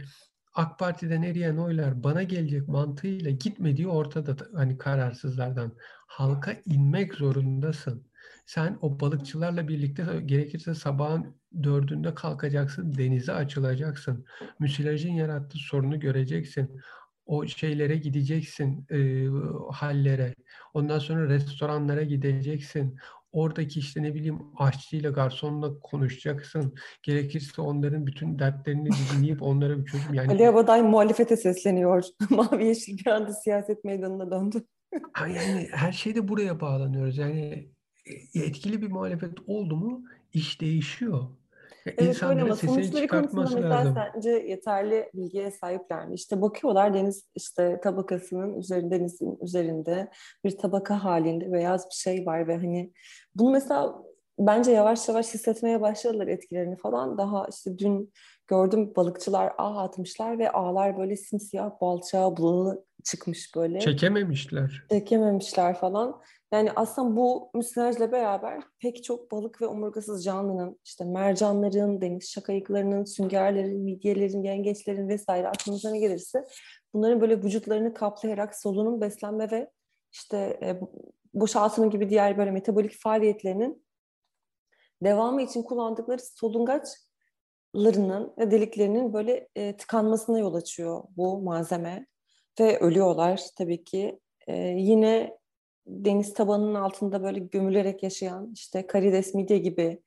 [0.55, 5.73] AK Parti'den eriyen oylar bana gelecek mantığıyla gitmediği ortada hani kararsızlardan.
[6.07, 8.07] Halka inmek zorundasın.
[8.47, 14.27] Sen o balıkçılarla birlikte gerekirse sabahın dördünde kalkacaksın, denize açılacaksın.
[14.59, 16.81] Müsilajın yarattığı sorunu göreceksin.
[17.27, 19.29] O şeylere gideceksin, e,
[19.73, 20.35] hallere.
[20.75, 22.99] Ondan sonra restoranlara gideceksin.
[23.33, 26.75] Oradaki işte ne bileyim aşçıyla, garsonla konuşacaksın.
[27.03, 30.33] Gerekirse onların bütün dertlerini dinleyip onlara bir çözüm yani.
[30.33, 32.05] Ali Abaday muhalefete sesleniyor.
[32.31, 34.64] Mavi Yeşil bir anda siyaset meydanına döndü.
[35.21, 37.19] yani her şeyde buraya bağlanıyoruz.
[37.19, 37.69] Yani
[38.35, 41.27] e, etkili bir muhalefet oldu mu iş değişiyor.
[41.87, 43.95] Evet İnsanların öyle ama sonuçları konusunda mesela lazım.
[44.14, 46.14] sence yeterli bilgiye sahipler mi?
[46.14, 50.09] İşte bakıyorlar deniz işte tabakasının üzerinde denizin üzerinde
[50.45, 52.93] bir tabaka halinde beyaz bir şey var ve hani
[53.35, 54.03] bunu mesela
[54.38, 57.19] bence yavaş yavaş hissetmeye başladılar etkilerini falan.
[57.19, 58.12] Daha işte dün
[58.47, 63.81] gördüm balıkçılar ağ atmışlar ve ağlar böyle simsiyah balçağa bulanık çıkmış böyle.
[63.81, 64.83] Çekememişler.
[64.91, 66.23] Çekememişler falan.
[66.53, 73.05] Yani aslında bu müsilajla beraber pek çok balık ve omurgasız canlının, işte mercanların, deniz şakayıklarının,
[73.05, 76.47] süngerlerin, midyelerin, yengeçlerin vesaire aklınıza ne gelirse
[76.95, 79.71] bunların böyle vücutlarını kaplayarak solunum, beslenme ve
[80.13, 80.81] işte e,
[81.35, 83.85] boşaltımı gibi diğer böyle metabolik faaliyetlerinin
[85.03, 92.07] devamı için kullandıkları solungaçlarının ve deliklerinin böyle e, tıkanmasına yol açıyor bu malzeme
[92.61, 94.21] ve ölüyorlar tabii ki.
[94.47, 95.39] E, yine
[95.87, 100.03] deniz tabanının altında böyle gömülerek yaşayan işte karides, midye gibi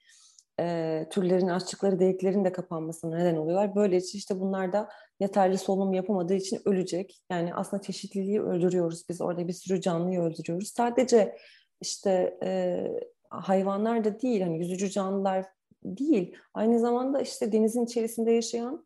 [0.60, 3.76] e, türlerin açtıkları deliklerin de kapanmasına neden oluyorlar.
[3.76, 7.22] Böylece işte bunlar da yeterli solunum yapamadığı için ölecek.
[7.30, 10.68] Yani aslında çeşitliliği öldürüyoruz biz orada bir sürü canlıyı öldürüyoruz.
[10.68, 11.38] Sadece
[11.82, 12.84] işte e,
[13.30, 15.46] hayvanlar da değil hani yüzücü canlılar
[15.84, 16.36] değil.
[16.54, 18.86] Aynı zamanda işte denizin içerisinde yaşayan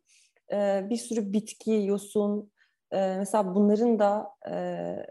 [0.52, 2.50] e, bir sürü bitki, yosun,
[2.92, 5.06] e, mesela bunların da e,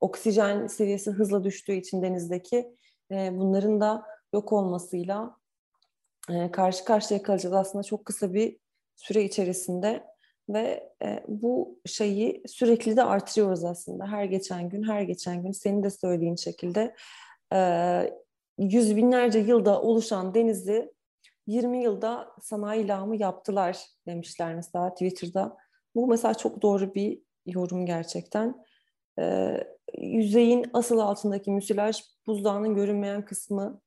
[0.00, 2.76] oksijen seviyesi hızla düştüğü için denizdeki
[3.10, 5.36] e, bunların da yok olmasıyla
[6.30, 8.58] e, karşı karşıya kalacağız aslında çok kısa bir
[8.96, 10.04] süre içerisinde
[10.48, 15.82] ve e, bu şeyi sürekli de artırıyoruz aslında her geçen gün her geçen gün senin
[15.82, 16.94] de söylediğin şekilde
[17.52, 17.58] e,
[18.58, 20.92] yüz binlerce yılda oluşan denizi
[21.46, 25.56] 20 yılda sanayi lağımı yaptılar demişler mesela Twitter'da.
[25.98, 28.64] Bu mesela çok doğru bir yorum gerçekten.
[29.18, 29.64] Ee,
[29.98, 33.80] yüzeyin asıl altındaki müsilaj buzdağının görünmeyen kısmı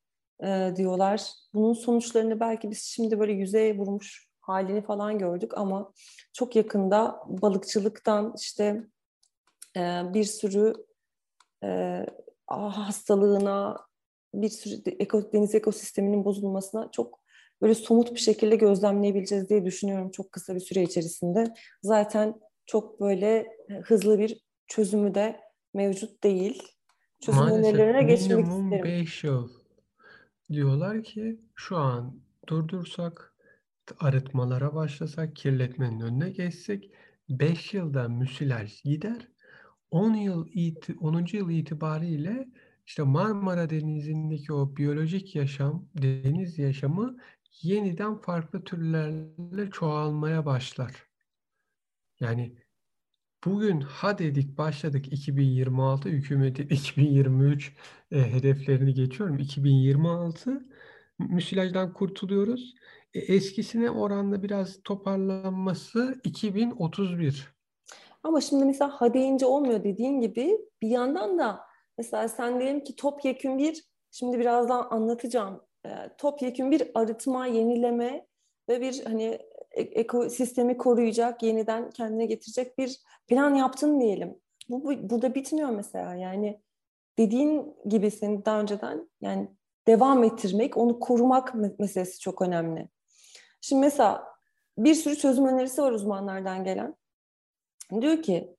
[0.43, 1.31] e, diyorlar.
[1.53, 5.93] Bunun sonuçlarını belki biz şimdi böyle yüzeye vurmuş halini falan gördük ama
[6.33, 8.83] çok yakında balıkçılıktan işte
[9.77, 10.73] e, bir sürü
[11.63, 12.05] e,
[12.47, 13.77] hastalığına,
[14.33, 14.85] bir sürü
[15.33, 17.20] deniz ekosisteminin bozulmasına çok
[17.61, 21.53] böyle somut bir şekilde gözlemleyebileceğiz diye düşünüyorum çok kısa bir süre içerisinde.
[21.83, 22.33] Zaten
[22.65, 23.47] çok böyle
[23.83, 25.39] hızlı bir çözümü de
[25.73, 26.63] mevcut değil.
[27.21, 28.83] Çözüm Maalesef önerilerine geçmek minimum isterim.
[28.83, 29.49] 5 yıl
[30.51, 33.35] diyorlar ki şu an durdursak,
[33.99, 36.91] arıtmalara başlasak, kirletmenin önüne geçsek
[37.29, 39.27] 5 yılda müsilaj gider.
[39.91, 40.47] 10 yıl
[41.01, 41.25] 10.
[41.37, 42.47] yıl itibariyle
[42.87, 47.17] işte Marmara Denizi'ndeki o biyolojik yaşam, deniz yaşamı
[47.61, 51.07] yeniden farklı türlerle çoğalmaya başlar.
[52.19, 52.55] Yani
[53.45, 57.73] bugün ha dedik başladık 2026 hükümetin 2023
[58.11, 59.39] e, hedeflerini geçiyorum.
[59.39, 60.65] 2026
[61.19, 62.75] müsilajdan kurtuluyoruz.
[63.13, 67.55] E, eskisine oranla biraz toparlanması 2031.
[68.23, 71.59] Ama şimdi mesela ha deyince olmuyor dediğin gibi bir yandan da
[71.97, 75.61] mesela sen diyelim ki topyekün bir şimdi birazdan anlatacağım
[76.17, 78.27] topyekün bir arıtma, yenileme
[78.69, 79.39] ve bir hani
[79.71, 84.39] e, ekosistemi koruyacak, yeniden kendine getirecek bir plan yaptın diyelim.
[84.69, 86.61] Bu, bu burada bitmiyor mesela yani
[87.17, 89.49] dediğin gibi senin daha önceden yani
[89.87, 92.89] devam ettirmek, onu korumak meselesi çok önemli.
[93.61, 94.27] Şimdi mesela
[94.77, 96.95] bir sürü çözüm önerisi var uzmanlardan gelen.
[98.01, 98.55] Diyor ki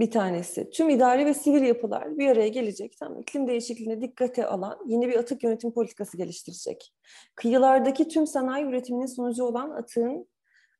[0.00, 2.96] bir tanesi tüm idari ve sivil yapılar bir araya gelecek.
[2.96, 6.92] Tam iklim değişikliğine dikkate alan yeni bir atık yönetim politikası geliştirecek.
[7.34, 10.28] Kıyılardaki tüm sanayi üretiminin sonucu olan atığın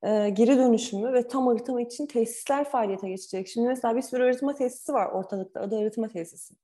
[0.03, 3.49] e, geri dönüşümü ve tam arıtma için tesisler faaliyete geçecek.
[3.49, 6.55] Şimdi mesela bir sürü arıtma tesisi var ortalıkta, adı arıtma tesisi.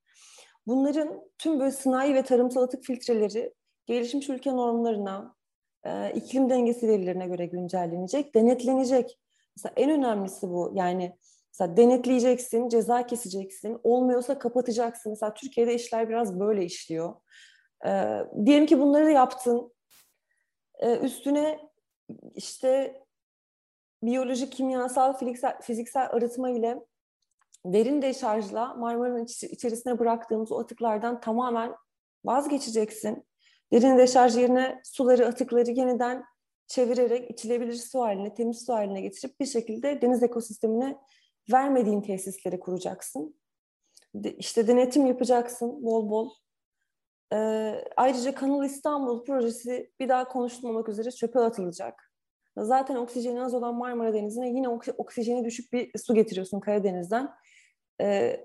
[0.66, 3.54] Bunların tüm böyle sanayi ve tarımsal atık filtreleri
[3.86, 5.34] gelişmiş ülke normlarına,
[5.84, 9.18] e, iklim dengesi verilerine göre güncellenecek, denetlenecek.
[9.56, 10.72] Mesela en önemlisi bu.
[10.74, 11.16] Yani
[11.60, 13.80] mesela denetleyeceksin, ceza keseceksin.
[13.82, 15.12] Olmuyorsa kapatacaksın.
[15.12, 17.14] Mesela Türkiye'de işler biraz böyle işliyor.
[17.86, 19.72] Ee, diyelim ki bunları yaptın.
[20.78, 21.60] Ee, üstüne
[22.34, 23.02] işte
[24.02, 26.80] biyolojik, kimyasal, fiziksel, fiziksel arıtma ile
[27.64, 31.74] derin deşarjla Marmara'nın içerisine bıraktığımız o atıklardan tamamen
[32.24, 33.26] vazgeçeceksin.
[33.72, 36.24] Derin deşarj yerine suları, atıkları yeniden
[36.66, 40.96] çevirerek içilebilir su haline, temiz su haline getirip bir şekilde deniz ekosistemine
[41.52, 43.40] vermediğin tesisleri kuracaksın.
[44.38, 46.30] İşte denetim yapacaksın bol bol.
[47.32, 52.12] Ee, ayrıca Kanal İstanbul projesi bir daha konuşulmamak üzere çöpe atılacak.
[52.58, 57.30] Zaten oksijeni az olan Marmara Denizi'ne yine oksijeni düşük bir su getiriyorsun Karadeniz'den.
[58.00, 58.40] Ee,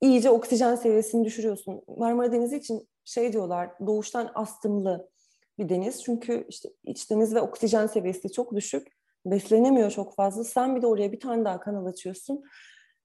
[0.00, 1.82] iyice oksijen seviyesini düşürüyorsun.
[1.96, 5.10] Marmara Denizi için şey diyorlar, doğuştan astımlı
[5.58, 6.02] bir deniz.
[6.02, 8.93] Çünkü işte iç deniz ve oksijen seviyesi çok düşük.
[9.26, 10.44] Beslenemiyor çok fazla.
[10.44, 12.42] Sen bir de oraya bir tane daha kanal açıyorsun.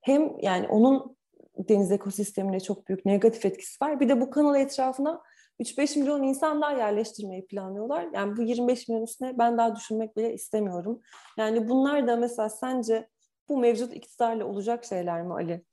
[0.01, 1.17] Hem yani onun
[1.57, 3.99] deniz ekosistemine çok büyük negatif etkisi var.
[3.99, 5.21] Bir de bu kanal etrafına
[5.59, 8.07] 3-5 milyon insan daha yerleştirmeyi planlıyorlar.
[8.13, 11.01] Yani bu 25 milyon üstüne ben daha düşünmek bile istemiyorum.
[11.37, 13.09] Yani bunlar da mesela sence
[13.49, 15.63] bu mevcut iktidarla olacak şeyler mi Ali?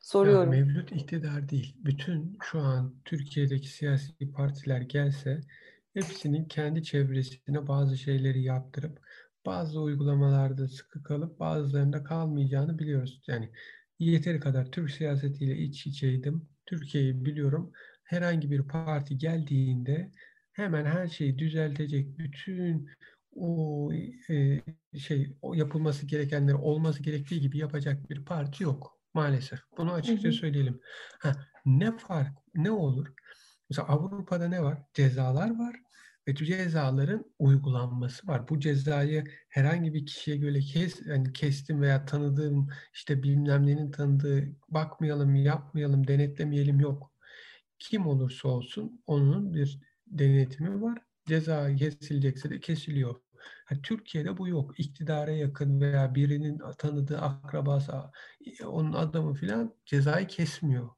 [0.00, 0.52] Soruyorum.
[0.52, 1.76] Ya mevcut iktidar değil.
[1.78, 5.40] Bütün şu an Türkiye'deki siyasi partiler gelse
[5.94, 9.03] hepsinin kendi çevresine bazı şeyleri yaptırıp
[9.46, 13.22] bazı uygulamalarda sıkı kalıp bazılarında kalmayacağını biliyoruz.
[13.26, 13.50] Yani
[13.98, 16.48] yeteri kadar Türk siyasetiyle iç içeydim.
[16.66, 17.72] Türkiye'yi biliyorum.
[18.04, 20.12] Herhangi bir parti geldiğinde
[20.52, 22.90] hemen her şeyi düzeltecek bütün
[23.36, 23.90] o
[24.30, 24.60] e,
[24.98, 29.58] şey o yapılması gerekenleri olması gerektiği gibi yapacak bir parti yok maalesef.
[29.78, 30.80] Bunu açıkça söyleyelim.
[31.18, 31.32] Ha,
[31.66, 33.14] ne fark ne olur?
[33.70, 34.82] Mesela Avrupa'da ne var?
[34.94, 35.83] Cezalar var
[36.28, 38.48] ve cezaların uygulanması var.
[38.48, 44.44] Bu cezayı herhangi bir kişiye göre kes, yani kestim veya tanıdığım işte bilmem nenin tanıdığı
[44.68, 47.12] bakmayalım, yapmayalım, denetlemeyelim yok.
[47.78, 50.98] Kim olursa olsun onun bir denetimi var.
[51.26, 53.14] Ceza kesilecekse de kesiliyor.
[53.70, 54.80] Yani Türkiye'de bu yok.
[54.80, 57.92] İktidara yakın veya birinin tanıdığı akrabası,
[58.66, 60.90] onun adamı filan cezayı kesmiyor.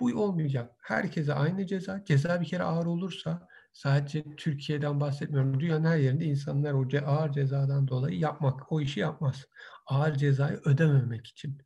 [0.00, 0.70] Bu olmayacak.
[0.82, 2.04] Herkese aynı ceza.
[2.04, 5.60] Ceza bir kere ağır olursa sadece Türkiye'den bahsetmiyorum.
[5.60, 9.46] Dünyanın her yerinde insanlar o ağır cezadan dolayı yapmak, o işi yapmaz.
[9.86, 11.58] Ağır cezayı ödememek için.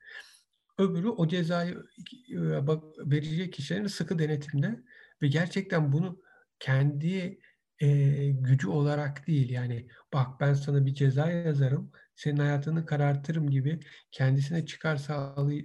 [0.79, 1.83] Öbürü o cezayı
[2.31, 2.39] e,
[2.99, 4.83] verecek kişilerin sıkı denetimde
[5.23, 6.21] ve gerçekten bunu
[6.59, 7.41] kendi
[7.79, 7.89] e,
[8.31, 13.81] gücü olarak değil yani bak ben sana bir ceza yazarım senin hayatını karartırım gibi
[14.13, 14.97] kendisine çıkar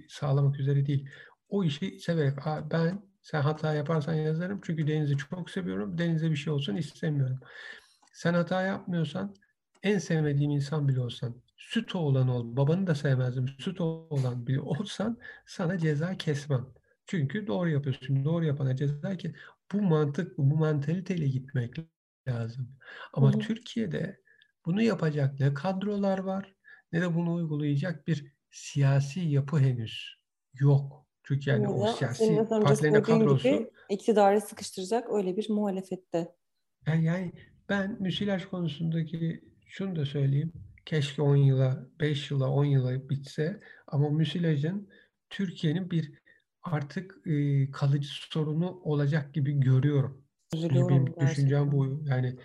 [0.08, 1.08] sağlamak üzere değil.
[1.48, 2.38] O işi severek
[2.70, 5.98] ben Sen hata yaparsan yazarım çünkü denizi çok seviyorum.
[5.98, 7.40] Denizde bir şey olsun istemiyorum.
[8.12, 9.34] Sen hata yapmıyorsan
[9.82, 12.56] en sevmediğim insan bile olsan süt oğlan ol.
[12.56, 13.48] Babanı da sevmezdim.
[13.48, 16.66] Süt oğlan bile olsan sana ceza kesmem.
[17.06, 18.24] Çünkü doğru yapıyorsun.
[18.24, 19.34] Doğru yapana ceza ki
[19.72, 21.76] bu mantık, bu mantaliteyle gitmek
[22.28, 22.76] lazım.
[23.12, 23.38] Ama hı.
[23.38, 24.20] Türkiye'de
[24.66, 26.54] bunu yapacak ne kadrolar var
[26.92, 30.16] ne de bunu uygulayacak bir siyasi yapı henüz
[30.54, 31.01] yok.
[31.24, 36.34] Çünkü yani o siyasi partilerin kadrosu gibi iktidarı sıkıştıracak öyle bir muhalefette.
[36.86, 37.32] Yani, yani
[37.68, 40.52] ben müsilaj konusundaki şunu da söyleyeyim.
[40.86, 44.88] Keşke 10 yıla, 5 yıla, 10 yıla bitse ama müsilajın
[45.30, 46.12] Türkiye'nin bir
[46.62, 50.24] artık e, kalıcı sorunu olacak gibi görüyorum.
[50.54, 51.28] Üzülüyorum benim gerçekten.
[51.28, 52.02] düşüncem bu.
[52.06, 52.36] Yani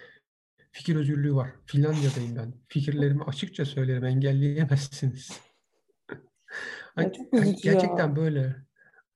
[0.72, 1.50] fikir özgürlüğü var.
[1.66, 2.54] Finlandiya'dayım ben.
[2.68, 4.06] Fikirlerimi açıkça söylerim.
[4.06, 5.42] Engelleyemezsiniz.
[6.96, 8.16] hani, yani gerçekten ya.
[8.16, 8.67] böyle.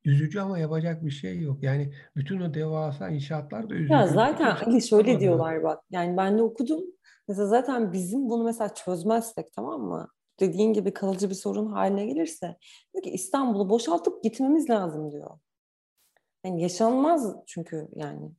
[0.05, 1.63] Üzücü ama yapacak bir şey yok.
[1.63, 3.93] Yani bütün o devasa inşaatlar da üzücü.
[3.93, 5.83] Ya zaten Ali şöyle diyorlar bak.
[5.91, 6.83] Yani ben de okudum.
[7.27, 10.07] Mesela zaten bizim bunu mesela çözmezsek tamam mı?
[10.39, 12.57] Dediğin gibi kalıcı bir sorun haline gelirse
[12.93, 15.39] diyor ki İstanbul'u boşaltıp gitmemiz lazım diyor.
[16.45, 18.31] Yani yaşanmaz çünkü yani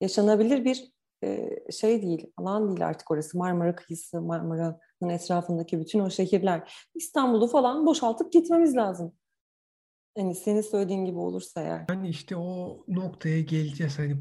[0.00, 0.92] yaşanabilir bir
[1.24, 3.38] e, şey değil, alan değil artık orası.
[3.38, 6.86] Marmara kıyısı, Marmara'nın etrafındaki bütün o şehirler.
[6.94, 9.12] İstanbul'u falan boşaltıp gitmemiz lazım.
[10.16, 11.84] Hani senin söylediğin gibi olursa eğer.
[11.90, 13.98] Yani işte o noktaya geleceğiz.
[13.98, 14.16] Hani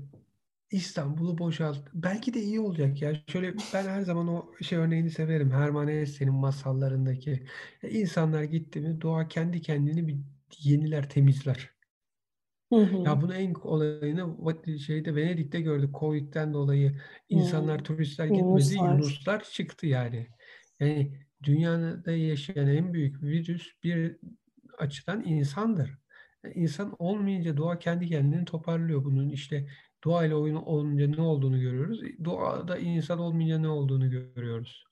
[0.72, 1.78] İstanbul'u boşalt.
[1.94, 3.14] Belki de iyi olacak ya.
[3.28, 5.52] Şöyle ben her zaman o şey örneğini severim.
[5.52, 7.46] Herman Hesse'nin masallarındaki.
[7.90, 10.18] insanlar gitti mi doğa kendi kendini bir
[10.60, 11.76] yeniler, temizler.
[12.74, 12.98] Hı hı.
[12.98, 15.96] Ya bunu en olayını şeyde Venedik'te gördük.
[16.00, 18.92] Covid'den dolayı insanlar, turistler gitmedi, Yunuslar.
[18.92, 20.28] Yunuslar çıktı yani.
[20.80, 24.18] Yani dünyada yaşayan en büyük virüs bir
[24.78, 25.98] açıdan insandır.
[26.56, 29.04] İnsan olmayınca doğa kendi kendini toparlıyor.
[29.04, 29.68] Bunun işte
[30.04, 32.02] doğayla oyun olunca ne olduğunu görüyoruz.
[32.26, 34.84] Doğada insan olmayınca ne olduğunu görüyoruz.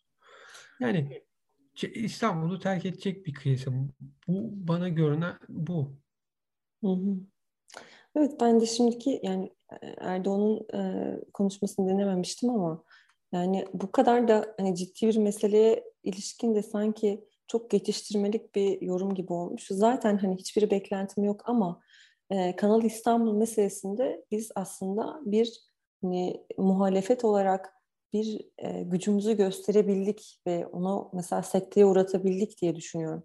[0.80, 1.24] Yani
[1.94, 3.94] İstanbul'u terk edecek bir kıyasım.
[4.28, 5.96] Bu bana görünen bu.
[6.84, 7.16] Hı hı.
[8.16, 9.54] Evet ben de şimdiki yani
[9.98, 12.84] Erdoğan'ın e, konuşmasını dinlememiştim ama
[13.32, 19.16] yani bu kadar da hani ciddi bir meseleye ilişkin de sanki çok geçiştirmelik bir yorum
[19.16, 19.68] gibi olmuş.
[19.70, 21.82] Zaten hani hiçbir beklentim yok ama
[22.30, 25.60] e, Kanal İstanbul meselesinde biz aslında bir
[26.02, 27.74] hani, muhalefet olarak
[28.14, 33.24] bir e, gücümüzü gösterebildik ve onu mesela sekteye uğratabildik diye düşünüyorum.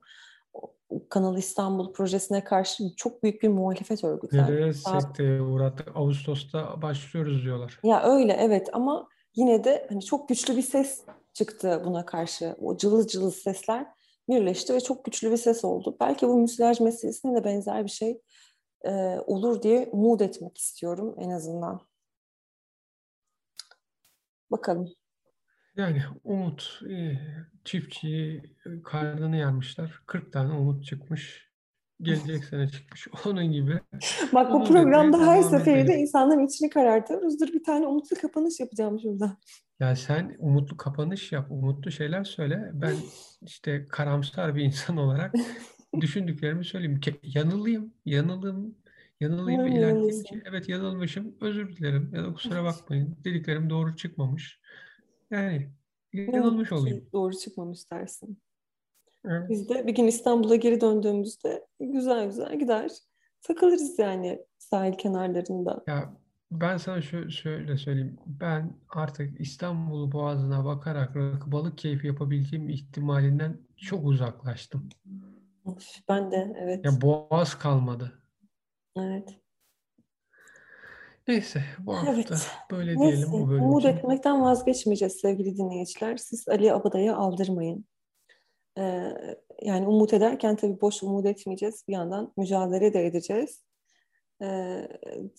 [1.09, 4.53] Kanal İstanbul projesine karşı çok büyük bir muhalefet örgütlendi.
[4.53, 5.89] Nereye sekteye uğrattık?
[5.97, 7.81] Ağustos'ta başlıyoruz diyorlar.
[7.83, 12.57] Ya öyle evet ama yine de hani çok güçlü bir ses çıktı buna karşı.
[12.61, 13.87] O cılız cılız sesler
[14.29, 15.97] birleşti ve çok güçlü bir ses oldu.
[16.01, 18.21] Belki bu müsilaj meselesine de benzer bir şey
[18.85, 18.91] e,
[19.27, 21.81] olur diye umut etmek istiyorum en azından.
[24.51, 24.89] Bakalım.
[25.77, 27.19] Yani umut, e,
[27.65, 30.03] çiftçiyi karnını yarmışlar.
[30.07, 31.48] 40 tane umut çıkmış.
[32.03, 33.09] Gelecek sene çıkmış.
[33.27, 33.81] Onun gibi.
[34.33, 37.41] Bak bu programda her seferinde insanların içini karartıyoruz.
[37.41, 39.37] Dur bir tane umutlu kapanış yapacağım şurada.
[39.81, 42.71] Ya sen umutlu kapanış yap, umutlu şeyler söyle.
[42.75, 42.95] Ben
[43.43, 45.35] işte karamsar bir insan olarak
[46.01, 47.01] düşündüklerimi söyleyeyim.
[47.23, 48.75] Yanılayım, yanılım,
[49.21, 53.17] yanılayım ve ilerleyeyim ki evet yanılmışım, özür dilerim ya da kusura bakmayın.
[53.25, 54.61] Dediklerim doğru çıkmamış.
[55.31, 55.71] Yani
[56.13, 57.05] yanılmış olayım.
[57.13, 58.39] Doğru çıkmamış dersin.
[59.25, 59.51] Evet.
[59.51, 62.91] Biz de bir gün İstanbul'a geri döndüğümüzde güzel güzel gider.
[63.43, 65.85] Takılırız yani sahil kenarlarında.
[65.87, 66.15] Ya
[66.51, 68.19] ben sana şu, şöyle söyleyeyim.
[68.27, 74.89] Ben artık İstanbul Boğazı'na bakarak balık keyfi yapabileceğim ihtimalinden çok uzaklaştım.
[76.09, 76.85] Ben de evet.
[76.85, 78.23] Ya boğaz kalmadı.
[78.97, 79.29] Evet.
[81.29, 82.51] Neyse bu hafta evet.
[82.71, 83.97] böyle Neyse, diyelim bu bölüm Umut için.
[83.97, 86.17] etmekten vazgeçmeyeceğiz sevgili dinleyiciler.
[86.17, 87.85] Siz Ali Abada'ya aldırmayın.
[88.79, 89.13] Ee,
[89.63, 91.85] yani umut ederken tabii boş umut etmeyeceğiz.
[91.89, 93.65] Bir yandan mücadele de edeceğiz.
[94.43, 94.89] Ee,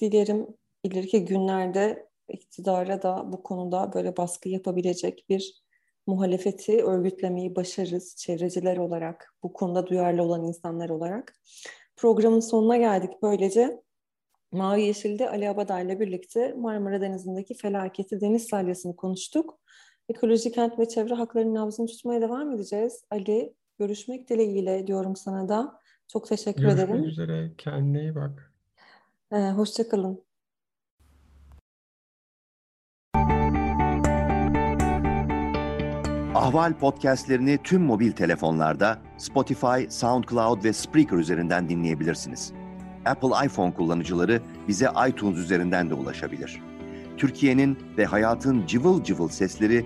[0.02, 0.47] dilerim
[0.84, 5.63] ileriki günlerde iktidara da bu konuda böyle baskı yapabilecek bir
[6.08, 11.36] muhalefeti örgütlemeyi başarırız çevreciler olarak, bu konuda duyarlı olan insanlar olarak.
[11.95, 13.82] Programın sonuna geldik böylece.
[14.52, 19.60] Mavi Yeşil'de Ali Abada ile birlikte Marmara Denizi'ndeki felaketi deniz salyasını konuştuk.
[20.10, 23.03] Ekoloji, kent ve çevre haklarının nabzını tutmaya devam edeceğiz.
[23.12, 25.79] Ali, görüşmek dileğiyle diyorum sana da.
[26.07, 27.01] Çok teşekkür Görüşmek ederim.
[27.01, 27.51] Görüşmek üzere.
[27.57, 28.53] Kendine iyi bak.
[29.31, 30.23] Ee, Hoşçakalın.
[36.35, 42.53] Ahval podcastlerini tüm mobil telefonlarda Spotify, SoundCloud ve Spreaker üzerinden dinleyebilirsiniz.
[43.05, 46.62] Apple iPhone kullanıcıları bize iTunes üzerinden de ulaşabilir.
[47.19, 49.85] Türkiye'nin ve hayatın cıvıl cıvıl sesleri